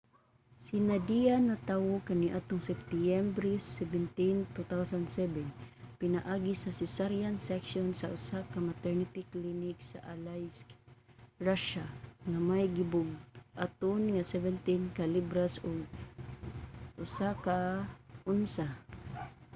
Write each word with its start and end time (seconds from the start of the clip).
si 0.63 0.75
nadia 0.89 1.35
natawo 1.49 1.93
kaniadtong 2.07 2.63
septyembre 2.69 3.51
17 3.59 4.41
2007 4.57 6.01
pinaagi 6.01 6.53
sa 6.63 6.71
cesarean 6.79 7.35
section 7.49 7.87
sa 7.99 8.07
usa 8.17 8.39
ka 8.51 8.59
maternity 8.67 9.21
clinic 9.33 9.77
sa 9.91 9.99
aleisk 10.13 10.67
russia 11.47 11.85
nga 12.29 12.39
may 12.49 12.65
gibug-aton 12.77 14.01
nga 14.13 14.23
17 14.33 14.95
ka 14.97 15.05
libras 15.15 15.53
ug 15.69 15.77
1 17.21 17.45
ka 17.45 17.57
onsa 18.31 18.67